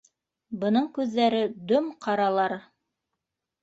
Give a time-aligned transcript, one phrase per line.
[0.63, 1.43] Бының күҙҙәре
[1.75, 2.61] дөм-ҡаралар.